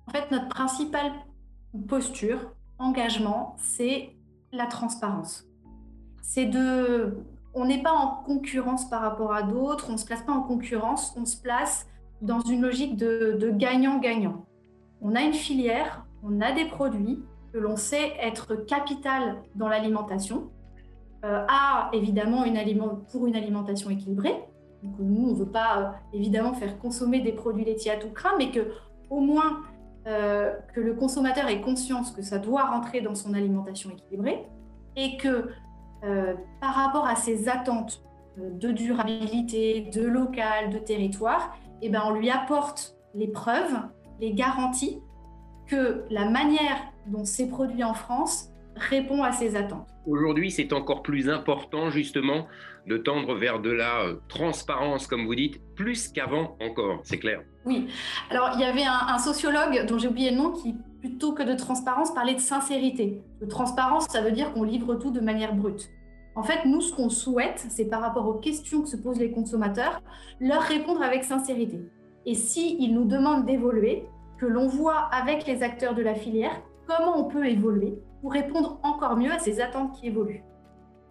En 0.07 0.11
fait, 0.11 0.29
notre 0.31 0.49
principale 0.49 1.11
posture, 1.87 2.53
engagement, 2.79 3.55
c'est 3.59 4.15
la 4.51 4.65
transparence. 4.65 5.47
C'est 6.21 6.45
de, 6.45 7.15
on 7.53 7.65
n'est 7.65 7.81
pas 7.81 7.91
en 7.91 8.23
concurrence 8.23 8.89
par 8.89 9.01
rapport 9.01 9.33
à 9.33 9.43
d'autres, 9.43 9.87
on 9.89 9.93
ne 9.93 9.97
se 9.97 10.05
place 10.05 10.21
pas 10.21 10.33
en 10.33 10.41
concurrence, 10.41 11.13
on 11.17 11.25
se 11.25 11.37
place 11.37 11.87
dans 12.21 12.39
une 12.39 12.61
logique 12.61 12.95
de 12.95 13.51
gagnant-gagnant. 13.51 14.45
On 15.01 15.15
a 15.15 15.21
une 15.21 15.33
filière, 15.33 16.05
on 16.23 16.41
a 16.41 16.51
des 16.51 16.65
produits 16.65 17.23
que 17.53 17.57
l'on 17.57 17.75
sait 17.75 18.13
être 18.21 18.55
capital 18.55 19.41
dans 19.55 19.67
l'alimentation, 19.67 20.51
euh, 21.25 21.45
à 21.47 21.89
évidemment 21.93 22.45
une 22.45 22.57
aliment, 22.57 23.01
pour 23.11 23.27
une 23.27 23.35
alimentation 23.35 23.89
équilibrée. 23.89 24.35
Donc, 24.83 24.95
nous, 24.99 25.29
on 25.29 25.33
ne 25.33 25.37
veut 25.37 25.51
pas 25.51 25.77
euh, 25.77 25.89
évidemment 26.13 26.53
faire 26.53 26.79
consommer 26.79 27.19
des 27.21 27.31
produits 27.31 27.65
laitiers 27.65 27.91
à 27.91 27.97
tout 27.97 28.09
craint, 28.09 28.33
mais 28.37 28.51
que 28.51 28.71
au 29.09 29.19
moins 29.19 29.61
euh, 30.07 30.53
que 30.73 30.79
le 30.79 30.93
consommateur 30.93 31.47
ait 31.47 31.61
conscience 31.61 32.11
que 32.11 32.21
ça 32.21 32.39
doit 32.39 32.65
rentrer 32.65 33.01
dans 33.01 33.13
son 33.13 33.33
alimentation 33.33 33.91
équilibrée 33.91 34.47
et 34.95 35.17
que 35.17 35.49
euh, 36.03 36.33
par 36.59 36.73
rapport 36.73 37.05
à 37.05 37.15
ses 37.15 37.47
attentes 37.49 38.03
euh, 38.39 38.49
de 38.51 38.71
durabilité, 38.71 39.89
de 39.93 40.05
local, 40.05 40.69
de 40.71 40.79
territoire, 40.79 41.57
eh 41.81 41.89
ben, 41.89 42.01
on 42.05 42.11
lui 42.11 42.29
apporte 42.29 42.95
les 43.13 43.27
preuves, 43.27 43.77
les 44.19 44.33
garanties 44.33 44.99
que 45.67 46.05
la 46.09 46.29
manière 46.29 46.77
dont 47.07 47.25
c'est 47.25 47.47
produit 47.47 47.83
en 47.83 47.93
France 47.93 48.49
répond 48.75 49.23
à 49.23 49.31
ses 49.31 49.55
attentes. 49.55 49.87
Aujourd'hui, 50.07 50.49
c'est 50.49 50.73
encore 50.73 51.03
plus 51.03 51.29
important 51.29 51.89
justement 51.89 52.47
de 52.87 52.97
tendre 52.97 53.35
vers 53.35 53.59
de 53.59 53.69
la 53.69 54.05
transparence, 54.27 55.05
comme 55.07 55.25
vous 55.25 55.35
dites, 55.35 55.61
plus 55.75 56.07
qu'avant 56.07 56.57
encore, 56.59 57.01
c'est 57.03 57.19
clair. 57.19 57.41
Oui. 57.65 57.87
Alors, 58.29 58.51
il 58.55 58.61
y 58.61 58.63
avait 58.63 58.83
un, 58.83 59.19
sociologue 59.19 59.85
dont 59.87 59.99
j'ai 59.99 60.07
oublié 60.07 60.31
le 60.31 60.37
nom 60.37 60.51
qui, 60.51 60.75
plutôt 61.01 61.33
que 61.33 61.43
de 61.43 61.55
transparence, 61.55 62.13
parlait 62.13 62.35
de 62.35 62.39
sincérité. 62.39 63.21
De 63.41 63.45
transparence, 63.45 64.05
ça 64.09 64.21
veut 64.21 64.31
dire 64.31 64.53
qu'on 64.53 64.63
livre 64.63 64.95
tout 64.95 65.11
de 65.11 65.19
manière 65.19 65.53
brute. 65.53 65.89
En 66.35 66.43
fait, 66.43 66.65
nous, 66.65 66.79
ce 66.79 66.93
qu'on 66.93 67.09
souhaite, 67.09 67.65
c'est 67.69 67.85
par 67.85 68.01
rapport 68.01 68.27
aux 68.27 68.35
questions 68.35 68.83
que 68.83 68.87
se 68.87 68.95
posent 68.95 69.19
les 69.19 69.31
consommateurs, 69.31 70.01
leur 70.39 70.61
répondre 70.61 71.01
avec 71.01 71.23
sincérité. 71.23 71.81
Et 72.25 72.35
s'ils 72.35 72.93
nous 72.93 73.03
demandent 73.03 73.45
d'évoluer, 73.45 74.05
que 74.37 74.45
l'on 74.45 74.67
voit 74.67 75.09
avec 75.11 75.45
les 75.45 75.61
acteurs 75.61 75.93
de 75.93 76.01
la 76.01 76.15
filière 76.15 76.61
comment 76.87 77.17
on 77.17 77.25
peut 77.25 77.45
évoluer 77.45 77.99
pour 78.21 78.33
répondre 78.33 78.79
encore 78.83 79.17
mieux 79.17 79.31
à 79.31 79.39
ces 79.39 79.61
attentes 79.61 79.93
qui 79.93 80.07
évoluent. 80.07 80.43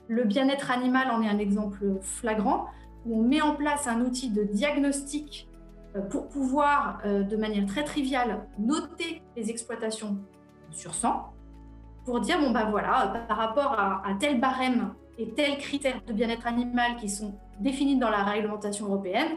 Le 0.08 0.24
bien-être 0.24 0.70
animal 0.70 1.10
en 1.10 1.22
est 1.22 1.28
un 1.28 1.38
exemple 1.38 1.98
flagrant, 2.00 2.66
où 3.06 3.20
on 3.20 3.22
met 3.22 3.40
en 3.40 3.54
place 3.54 3.86
un 3.86 4.00
outil 4.00 4.30
de 4.30 4.42
diagnostic 4.42 5.48
pour 6.10 6.28
pouvoir, 6.28 7.00
euh, 7.04 7.22
de 7.22 7.36
manière 7.36 7.66
très 7.66 7.84
triviale, 7.84 8.46
noter 8.58 9.22
les 9.36 9.50
exploitations 9.50 10.18
sur 10.70 10.94
100, 10.94 11.32
pour 12.04 12.20
dire, 12.20 12.40
bon 12.40 12.50
ben 12.50 12.70
voilà, 12.70 13.24
par 13.28 13.36
rapport 13.36 13.72
à, 13.72 14.02
à 14.06 14.14
tel 14.14 14.40
barème 14.40 14.94
et 15.18 15.28
tels 15.34 15.58
critères 15.58 16.00
de 16.06 16.12
bien-être 16.12 16.46
animal 16.46 16.96
qui 16.96 17.08
sont 17.08 17.34
définis 17.58 17.98
dans 17.98 18.10
la 18.10 18.22
réglementation 18.22 18.86
européenne, 18.86 19.36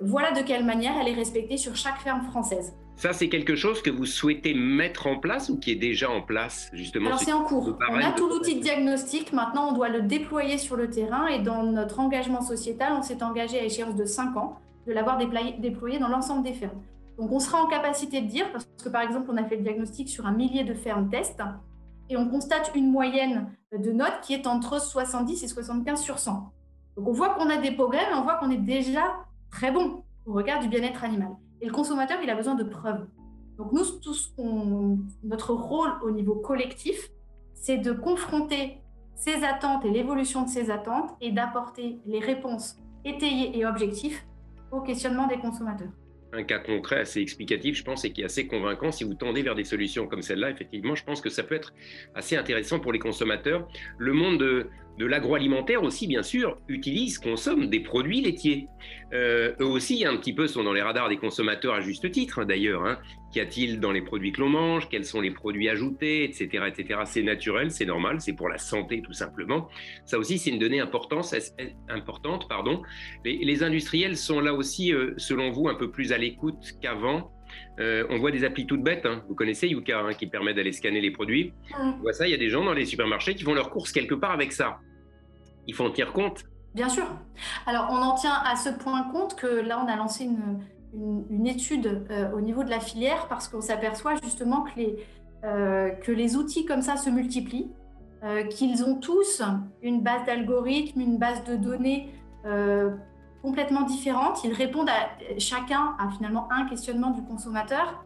voilà 0.00 0.32
de 0.32 0.42
quelle 0.42 0.64
manière 0.64 0.94
elle 1.00 1.08
est 1.08 1.14
respectée 1.14 1.56
sur 1.56 1.76
chaque 1.76 1.98
ferme 2.00 2.22
française. 2.22 2.74
Ça, 2.96 3.12
c'est 3.12 3.28
quelque 3.28 3.56
chose 3.56 3.82
que 3.82 3.90
vous 3.90 4.06
souhaitez 4.06 4.54
mettre 4.54 5.08
en 5.08 5.18
place 5.18 5.48
ou 5.48 5.58
qui 5.58 5.72
est 5.72 5.76
déjà 5.76 6.10
en 6.10 6.22
place, 6.22 6.70
justement 6.72 7.06
Alors, 7.06 7.18
c'est 7.18 7.32
en 7.32 7.42
cours. 7.42 7.76
On 7.90 7.96
a 7.96 8.12
tout 8.12 8.28
l'outil 8.28 8.56
de 8.56 8.60
diagnostic. 8.60 9.32
Maintenant, 9.32 9.70
on 9.70 9.72
doit 9.72 9.88
le 9.88 10.02
déployer 10.02 10.58
sur 10.58 10.76
le 10.76 10.88
terrain. 10.88 11.26
Et 11.26 11.40
dans 11.40 11.64
notre 11.64 11.98
engagement 11.98 12.40
sociétal, 12.40 12.92
on 12.96 13.02
s'est 13.02 13.22
engagé 13.22 13.58
à 13.58 13.64
échéance 13.64 13.96
de 13.96 14.04
5 14.04 14.36
ans 14.36 14.58
de 14.86 14.92
l'avoir 14.92 15.18
déployé 15.18 15.98
dans 15.98 16.08
l'ensemble 16.08 16.42
des 16.42 16.52
fermes. 16.52 16.80
Donc, 17.18 17.30
on 17.30 17.38
sera 17.38 17.62
en 17.62 17.66
capacité 17.66 18.20
de 18.20 18.26
dire, 18.26 18.50
parce 18.52 18.66
que 18.82 18.88
par 18.88 19.02
exemple, 19.02 19.30
on 19.30 19.36
a 19.36 19.44
fait 19.44 19.56
le 19.56 19.62
diagnostic 19.62 20.08
sur 20.08 20.26
un 20.26 20.32
millier 20.32 20.64
de 20.64 20.74
fermes 20.74 21.08
test, 21.08 21.40
et 22.10 22.16
on 22.16 22.28
constate 22.28 22.72
une 22.74 22.90
moyenne 22.90 23.50
de 23.72 23.92
notes 23.92 24.20
qui 24.22 24.34
est 24.34 24.46
entre 24.46 24.80
70 24.80 25.42
et 25.42 25.48
75 25.48 26.00
sur 26.00 26.18
100. 26.18 26.52
Donc, 26.96 27.08
on 27.08 27.12
voit 27.12 27.30
qu'on 27.30 27.48
a 27.50 27.56
des 27.56 27.70
progrès, 27.70 28.06
mais 28.10 28.16
on 28.16 28.22
voit 28.22 28.34
qu'on 28.36 28.50
est 28.50 28.56
déjà 28.56 29.16
très 29.50 29.70
bon 29.70 30.02
au 30.26 30.32
regard 30.32 30.60
du 30.60 30.68
bien-être 30.68 31.04
animal. 31.04 31.30
Et 31.60 31.66
le 31.66 31.72
consommateur, 31.72 32.18
il 32.22 32.28
a 32.30 32.34
besoin 32.34 32.54
de 32.54 32.64
preuves. 32.64 33.06
Donc 33.56 33.72
nous, 33.72 33.84
tout 33.84 34.14
notre 35.22 35.54
rôle 35.54 35.90
au 36.02 36.10
niveau 36.10 36.34
collectif, 36.34 37.10
c'est 37.54 37.78
de 37.78 37.92
confronter 37.92 38.80
ces 39.14 39.44
attentes 39.44 39.84
et 39.84 39.90
l'évolution 39.90 40.42
de 40.42 40.48
ces 40.48 40.70
attentes 40.70 41.10
et 41.20 41.30
d'apporter 41.30 42.00
les 42.04 42.18
réponses 42.18 42.76
étayées 43.04 43.56
et 43.56 43.64
objectives 43.64 44.18
au 44.70 44.80
questionnement 44.80 45.26
des 45.26 45.38
consommateurs. 45.38 45.90
Un 46.32 46.42
cas 46.42 46.58
concret 46.58 47.00
assez 47.00 47.20
explicatif, 47.20 47.76
je 47.76 47.84
pense, 47.84 48.04
et 48.04 48.12
qui 48.12 48.22
est 48.22 48.24
assez 48.24 48.48
convaincant. 48.48 48.90
Si 48.90 49.04
vous 49.04 49.14
tendez 49.14 49.42
vers 49.42 49.54
des 49.54 49.62
solutions 49.62 50.08
comme 50.08 50.20
celle-là, 50.20 50.50
effectivement, 50.50 50.96
je 50.96 51.04
pense 51.04 51.20
que 51.20 51.30
ça 51.30 51.44
peut 51.44 51.54
être 51.54 51.72
assez 52.14 52.36
intéressant 52.36 52.80
pour 52.80 52.92
les 52.92 52.98
consommateurs. 52.98 53.68
Le 53.98 54.12
monde 54.12 54.40
de, 54.40 54.68
de 54.98 55.06
l'agroalimentaire 55.06 55.82
aussi, 55.82 56.06
bien 56.06 56.22
sûr, 56.22 56.58
utilisent, 56.68 57.18
consomment 57.18 57.66
des 57.66 57.80
produits 57.80 58.20
laitiers. 58.20 58.68
Euh, 59.12 59.52
eux 59.60 59.66
aussi, 59.66 60.04
un 60.04 60.16
petit 60.16 60.32
peu, 60.32 60.46
sont 60.46 60.62
dans 60.62 60.72
les 60.72 60.82
radars 60.82 61.08
des 61.08 61.16
consommateurs 61.16 61.74
à 61.74 61.80
juste 61.80 62.10
titre, 62.10 62.40
hein, 62.40 62.44
d'ailleurs. 62.44 62.84
Hein. 62.84 62.98
Qu'y 63.32 63.40
a-t-il 63.40 63.80
dans 63.80 63.90
les 63.90 64.02
produits 64.02 64.30
que 64.30 64.40
l'on 64.40 64.48
mange? 64.48 64.88
Quels 64.88 65.04
sont 65.04 65.20
les 65.20 65.32
produits 65.32 65.68
ajoutés, 65.68 66.22
etc., 66.22 66.66
etc. 66.68 67.00
C'est 67.04 67.22
naturel, 67.22 67.72
c'est 67.72 67.86
normal, 67.86 68.20
c'est 68.20 68.34
pour 68.34 68.48
la 68.48 68.58
santé 68.58 69.02
tout 69.02 69.12
simplement. 69.12 69.68
Ça 70.04 70.18
aussi, 70.18 70.38
c'est 70.38 70.50
une 70.50 70.60
donnée 70.60 70.80
importante. 70.80 71.34
Les, 73.24 73.38
les, 73.38 74.14
sont 74.14 74.40
là 74.40 74.54
aussi, 74.54 74.92
euh, 74.92 75.14
selon 75.16 75.50
vous, 75.50 75.68
un 75.68 75.74
peu 75.74 75.90
plus 75.90 76.12
à 76.12 76.18
l'écoute 76.18 76.74
qu'avant 76.80 77.32
euh, 77.78 78.06
on 78.10 78.18
voit 78.18 78.30
des 78.30 78.44
applis 78.44 78.66
toutes 78.66 78.82
bêtes. 78.82 79.06
Hein. 79.06 79.22
Vous 79.28 79.34
connaissez 79.34 79.68
Yuka 79.68 80.00
hein, 80.00 80.14
qui 80.14 80.26
permet 80.26 80.54
d'aller 80.54 80.72
scanner 80.72 81.00
les 81.00 81.10
produits. 81.10 81.52
On 81.78 81.92
voit 82.02 82.12
ça, 82.12 82.26
il 82.26 82.30
y 82.30 82.34
a 82.34 82.38
des 82.38 82.48
gens 82.48 82.64
dans 82.64 82.72
les 82.72 82.84
supermarchés 82.84 83.34
qui 83.34 83.44
font 83.44 83.54
leurs 83.54 83.70
courses 83.70 83.92
quelque 83.92 84.14
part 84.14 84.32
avec 84.32 84.52
ça. 84.52 84.78
Il 85.66 85.74
faut 85.74 85.84
en 85.84 85.90
tenir 85.90 86.12
compte. 86.12 86.44
Bien 86.74 86.88
sûr. 86.88 87.06
Alors 87.66 87.88
on 87.90 87.96
en 87.96 88.14
tient 88.14 88.34
à 88.44 88.56
ce 88.56 88.68
point 88.70 89.04
compte 89.12 89.36
que 89.36 89.46
là 89.46 89.80
on 89.84 89.88
a 89.88 89.96
lancé 89.96 90.24
une, 90.24 91.46
étude 91.46 92.06
euh, 92.10 92.30
au 92.32 92.40
niveau 92.40 92.62
de 92.62 92.70
la 92.70 92.80
filière 92.80 93.26
parce 93.28 93.48
qu'on 93.48 93.60
s'aperçoit 93.60 94.14
justement 94.22 94.62
que 94.62 94.70
les, 94.76 94.96
euh, 95.44 95.90
que 95.90 96.12
les 96.12 96.36
outils 96.36 96.64
comme 96.64 96.82
ça 96.82 96.96
se 96.96 97.10
multiplient, 97.10 97.70
qu'ils 98.48 98.82
ont 98.84 98.98
tous 98.98 99.42
une 99.82 100.00
base 100.00 100.24
d'algorithmes, 100.24 100.98
une 100.98 101.18
base 101.18 101.44
de 101.44 101.56
données 101.56 102.08
complètement 103.44 103.82
différentes. 103.82 104.42
Ils 104.42 104.54
répondent 104.54 104.88
à 104.88 105.38
chacun 105.38 105.94
à 105.98 106.08
finalement 106.16 106.48
un 106.50 106.64
questionnement 106.64 107.10
du 107.10 107.22
consommateur 107.22 108.02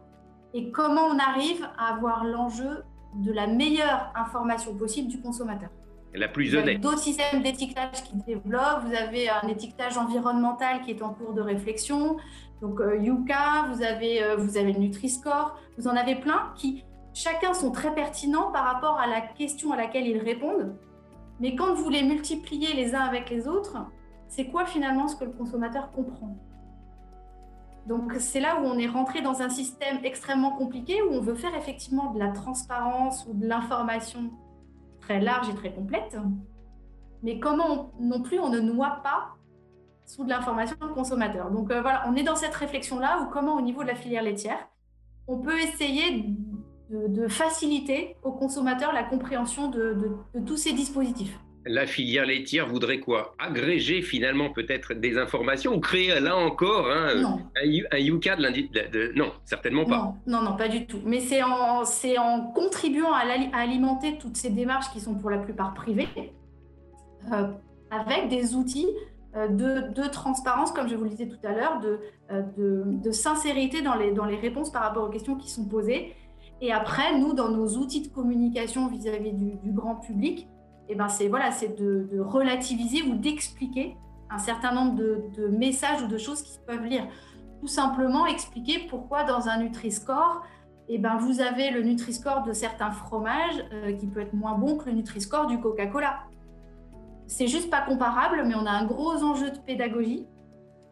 et 0.53 0.69
comment 0.71 1.05
on 1.05 1.17
arrive 1.17 1.67
à 1.77 1.93
avoir 1.93 2.25
l'enjeu 2.25 2.83
de 3.15 3.31
la 3.31 3.47
meilleure 3.47 4.11
information 4.15 4.75
possible 4.75 5.07
du 5.07 5.21
consommateur? 5.21 5.69
La 6.13 6.27
plus 6.27 6.55
honnête. 6.55 6.81
D'autres 6.81 6.99
systèmes 6.99 7.41
d'étiquetage 7.41 8.03
qui 8.03 8.17
développent. 8.27 8.83
Vous 8.85 8.95
avez 8.95 9.29
un 9.29 9.47
étiquetage 9.47 9.97
environnemental 9.97 10.81
qui 10.81 10.91
est 10.91 11.01
en 11.01 11.13
cours 11.13 11.33
de 11.33 11.41
réflexion. 11.41 12.17
Donc 12.61 12.81
euh, 12.81 12.97
Yuka, 12.97 13.67
vous 13.71 13.81
avez, 13.83 14.21
euh, 14.21 14.35
vous 14.35 14.57
avez 14.57 14.73
le 14.73 14.79
Nutri-Score. 14.79 15.55
Vous 15.77 15.87
en 15.87 15.95
avez 15.95 16.15
plein 16.15 16.51
qui, 16.55 16.83
chacun, 17.13 17.53
sont 17.53 17.71
très 17.71 17.93
pertinents 17.93 18.51
par 18.51 18.65
rapport 18.65 18.99
à 18.99 19.07
la 19.07 19.21
question 19.21 19.71
à 19.71 19.77
laquelle 19.77 20.07
ils 20.07 20.17
répondent. 20.17 20.75
Mais 21.39 21.55
quand 21.55 21.75
vous 21.75 21.89
les 21.89 22.03
multipliez 22.03 22.73
les 22.73 22.95
uns 22.95 23.01
avec 23.01 23.29
les 23.29 23.47
autres, 23.47 23.77
c'est 24.29 24.45
quoi 24.45 24.65
finalement 24.65 25.07
ce 25.07 25.15
que 25.15 25.25
le 25.25 25.31
consommateur 25.31 25.91
comprend? 25.91 26.37
Donc 27.87 28.13
c'est 28.19 28.39
là 28.39 28.61
où 28.61 28.65
on 28.65 28.77
est 28.77 28.87
rentré 28.87 29.21
dans 29.21 29.41
un 29.41 29.49
système 29.49 29.97
extrêmement 30.03 30.51
compliqué 30.51 31.01
où 31.01 31.11
on 31.11 31.21
veut 31.21 31.33
faire 31.33 31.55
effectivement 31.55 32.13
de 32.13 32.19
la 32.19 32.29
transparence 32.29 33.25
ou 33.27 33.33
de 33.33 33.47
l'information 33.47 34.31
très 35.01 35.19
large 35.19 35.49
et 35.49 35.55
très 35.55 35.73
complète, 35.73 36.15
mais 37.23 37.39
comment 37.39 37.91
non 37.99 38.21
plus 38.21 38.39
on 38.39 38.49
ne 38.49 38.59
noie 38.59 38.99
pas 39.03 39.35
sous 40.05 40.23
de 40.23 40.29
l'information 40.29 40.75
le 40.81 40.93
consommateur. 40.93 41.51
Donc 41.51 41.71
euh, 41.71 41.81
voilà, 41.81 42.03
on 42.07 42.15
est 42.15 42.23
dans 42.23 42.35
cette 42.35 42.53
réflexion-là 42.53 43.21
où 43.21 43.31
comment 43.31 43.55
au 43.55 43.61
niveau 43.61 43.81
de 43.81 43.87
la 43.87 43.95
filière 43.95 44.23
laitière, 44.23 44.67
on 45.27 45.39
peut 45.39 45.59
essayer 45.59 46.35
de, 46.89 47.27
faciliter 47.27 48.15
au 48.23 48.31
consommateur 48.31 48.93
la 48.93 49.03
compréhension 49.03 49.69
de 49.69 49.95
tous 50.45 50.57
ces 50.57 50.73
dispositifs 50.73 51.39
la 51.69 51.85
filière 51.85 52.25
laitière 52.25 52.67
voudrait 52.67 52.99
quoi? 52.99 53.35
Agréger 53.37 54.01
finalement 54.01 54.49
peut-être 54.49 54.95
des 54.95 55.19
informations 55.19 55.75
ou 55.75 55.79
créer 55.79 56.19
là 56.19 56.35
encore 56.35 56.89
hein, 56.89 57.37
un, 57.61 57.97
Yuka 57.99 58.35
de 58.35 59.15
Non, 59.15 59.31
certainement 59.45 59.85
pas. 59.85 60.15
Non, 60.25 60.41
non, 60.41 60.55
pas 60.57 60.67
du 60.67 60.87
tout. 60.87 60.99
Mais 61.05 61.19
c'est 61.19 61.43
en, 61.43 61.83
en 61.83 62.41
contribuant 62.53 63.13
à, 63.13 63.21
alimenter 63.53 64.17
toutes 64.17 64.35
ces 64.35 64.49
démarches 64.49 64.91
qui 64.91 64.99
sont 64.99 65.13
pour 65.13 65.29
la 65.29 65.37
plupart 65.37 65.75
privées, 65.75 66.09
euh, 67.31 67.47
avec 67.91 68.29
des 68.29 68.55
outils 68.55 68.87
euh, 69.35 69.47
de, 69.47 70.07
transparence, 70.07 70.71
comme 70.71 70.87
je 70.87 70.95
vous 70.95 71.03
le 71.03 71.11
disais 71.11 71.27
tout 71.27 71.47
à 71.47 71.51
l'heure, 71.51 71.79
de, 71.81 71.99
euh, 72.31 72.41
de, 72.57 73.11
sincérité 73.11 73.83
dans 73.83 73.93
les, 73.93 74.11
dans 74.11 74.25
les 74.25 74.37
réponses 74.37 74.71
par 74.71 74.81
rapport 74.81 75.03
aux 75.03 75.11
questions 75.11 75.35
qui 75.35 75.51
sont 75.51 75.65
posées. 75.65 76.15
Et 76.61 76.73
après, 76.73 77.19
nous, 77.19 77.33
dans 77.33 77.49
nos 77.49 77.77
outils 77.77 78.01
de 78.01 78.07
communication 78.07 78.87
vis-à-vis 78.87 79.33
du, 79.33 79.53
du 79.57 79.71
grand 79.71 79.97
public, 79.97 80.47
eh 80.89 80.95
ben 80.95 81.07
c'est 81.07 81.27
voilà, 81.27 81.51
c'est 81.51 81.79
de, 81.79 82.19
relativiser 82.19 83.03
ou 83.03 83.15
d'expliquer 83.15 83.95
un 84.29 84.39
certain 84.39 84.73
nombre 84.73 84.95
de, 84.95 85.47
messages 85.47 86.01
ou 86.01 86.07
de 86.07 86.17
choses 86.17 86.41
qui 86.41 86.59
peuvent 86.65 86.85
lire. 86.85 87.07
Tout 87.61 87.67
simplement 87.67 88.25
expliquer 88.25 88.87
pourquoi 88.89 89.23
dans 89.23 89.47
un 89.47 89.59
Nutri-Score, 89.59 90.43
eh 90.87 90.97
ben 90.97 91.17
vous 91.17 91.41
avez 91.41 91.71
le 91.71 91.83
Nutri-Score 91.83 92.43
de 92.43 92.53
certains 92.53 92.91
fromages 92.91 93.63
euh, 93.73 93.93
qui 93.93 94.07
peut 94.07 94.21
être 94.21 94.33
moins 94.33 94.57
bon 94.57 94.77
que 94.77 94.85
le 94.85 94.93
Nutri-Score 94.93 95.47
du 95.47 95.59
Coca-Cola. 95.59 96.19
C'est 97.27 97.47
juste 97.47 97.69
pas 97.69 97.81
comparable, 97.81 98.43
mais 98.45 98.55
on 98.55 98.65
a 98.65 98.71
un 98.71 98.85
gros 98.85 99.23
enjeu 99.23 99.51
de 99.51 99.59
pédagogie 99.59 100.25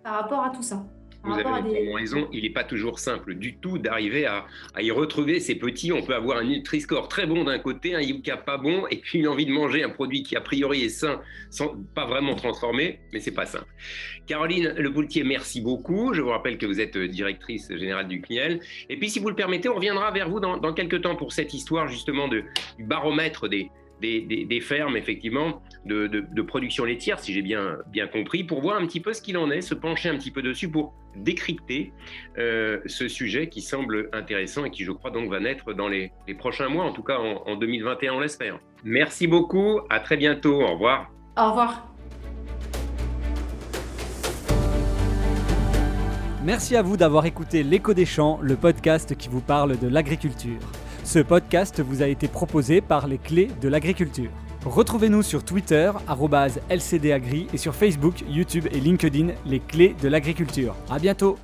par 0.03 0.13
rapport 0.13 0.43
à 0.43 0.51
tout 0.51 0.61
ça. 0.61 0.85
Vous 1.27 1.33
avez 1.33 1.93
raison, 1.93 2.27
il 2.31 2.43
n'est 2.43 2.49
pas 2.49 2.63
toujours 2.63 2.99
simple 2.99 3.35
du 3.35 3.57
tout 3.57 3.77
d'arriver 3.77 4.25
à, 4.25 4.45
y 4.79 4.91
retrouver 4.91 5.39
ces 5.39 5.55
petits. 5.55 5.91
On 5.91 6.01
peut 6.01 6.15
avoir 6.15 6.37
un 6.37 6.45
Nutri-Score 6.45 7.07
très 7.07 7.25
bon 7.25 7.43
d'un 7.43 7.59
côté, 7.59 7.95
un 7.95 8.01
Yuka 8.01 8.37
pas 8.37 8.57
bon, 8.57 8.87
et 8.89 8.97
puis 8.97 9.19
une 9.19 9.27
envie 9.27 9.45
de 9.45 9.51
manger 9.51 9.83
un 9.83 9.89
produit 9.89 10.23
qui 10.23 10.35
a 10.35 10.41
priori 10.41 10.83
est 10.83 10.89
sain, 10.89 11.21
sans 11.49 11.75
pas 11.93 12.05
vraiment 12.05 12.35
transformé, 12.35 12.99
mais 13.11 13.19
c'est 13.19 13.31
pas 13.31 13.45
simple. 13.45 13.67
Caroline 14.25 14.73
Lepoultier, 14.77 15.23
merci 15.23 15.61
beaucoup. 15.61 16.13
Je 16.13 16.21
vous 16.21 16.29
rappelle 16.29 16.57
que 16.57 16.65
vous 16.65 16.79
êtes 16.79 16.97
directrice 16.97 17.69
générale 17.75 18.07
du 18.07 18.21
CNIEL. 18.21 18.59
Et 18.89 18.97
puis, 18.97 19.09
si 19.09 19.19
vous 19.19 19.29
le 19.29 19.35
permettez, 19.35 19.69
on 19.69 19.75
reviendra 19.75 20.11
vers 20.11 20.29
vous 20.29 20.39
dans, 20.39 20.73
quelques 20.73 21.01
temps 21.01 21.15
pour 21.15 21.33
cette 21.33 21.53
histoire 21.53 21.87
justement 21.87 22.27
de, 22.27 22.43
du 22.77 22.83
baromètre 22.83 23.47
des, 23.47 23.69
des, 24.01 24.61
fermes, 24.61 24.97
effectivement, 24.97 25.61
de, 25.87 26.41
production 26.41 26.85
laitière, 26.85 27.19
si 27.19 27.33
j'ai 27.33 27.41
bien, 27.41 27.77
bien 27.87 28.07
compris, 28.07 28.43
pour 28.43 28.61
voir 28.61 28.79
un 28.79 28.85
petit 28.85 28.99
peu 28.99 29.13
ce 29.13 29.21
qu'il 29.21 29.37
en 29.37 29.49
est, 29.51 29.61
se 29.61 29.73
pencher 29.73 30.09
un 30.09 30.17
petit 30.17 30.31
peu 30.31 30.41
dessus 30.41 30.69
pour 30.69 30.93
décrypter 31.15 31.93
euh, 32.37 32.79
ce 32.85 33.07
sujet 33.07 33.49
qui 33.49 33.61
semble 33.61 34.09
intéressant 34.13 34.65
et 34.65 34.71
qui, 34.71 34.83
je 34.83 34.91
crois, 34.91 35.11
donc 35.11 35.29
va 35.29 35.39
naître 35.39 35.73
dans 35.73 35.87
les, 35.87 36.11
prochains 36.37 36.69
mois, 36.69 36.85
en 36.85 36.93
tout 36.93 37.03
cas 37.03 37.17
en, 37.17 37.43
en 37.47 37.55
2021, 37.55 38.13
on 38.13 38.19
l'espère. 38.19 38.59
Merci 38.83 39.27
beaucoup, 39.27 39.79
à 39.89 39.99
très 39.99 40.17
bientôt, 40.17 40.61
au 40.61 40.73
revoir. 40.73 41.09
Au 41.37 41.49
revoir. 41.49 41.87
Merci 46.47 46.77
à 46.77 46.81
vous 46.81 46.95
d'avoir 46.95 47.25
écouté 47.25 47.61
L'écho 47.61 47.93
des 47.93 48.05
champs, 48.05 48.39
le 48.41 48.55
podcast 48.55 49.17
qui 49.17 49.27
vous 49.27 49.41
parle 49.41 49.77
de 49.77 49.87
l'agriculture. 49.89 50.61
Ce 51.03 51.19
podcast 51.19 51.81
vous 51.81 52.01
a 52.01 52.07
été 52.07 52.29
proposé 52.29 52.79
par 52.79 53.07
les 53.07 53.17
clés 53.17 53.49
de 53.61 53.67
l'agriculture. 53.67 54.31
Retrouvez-nous 54.67 55.23
sur 55.23 55.43
Twitter, 55.45 55.91
LCDAgri, 56.69 57.47
et 57.53 57.57
sur 57.57 57.73
Facebook, 57.73 58.23
YouTube 58.27 58.67
et 58.71 58.79
LinkedIn, 58.79 59.29
les 59.45 59.59
clés 59.59 59.95
de 60.01 60.09
l'agriculture. 60.09 60.75
À 60.89 60.99
bientôt! 60.99 61.37